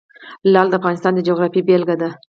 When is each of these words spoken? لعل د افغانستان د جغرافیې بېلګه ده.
لعل 0.53 0.67
د 0.69 0.73
افغانستان 0.79 1.11
د 1.15 1.19
جغرافیې 1.27 1.65
بېلګه 1.67 1.95
ده. 2.01 2.09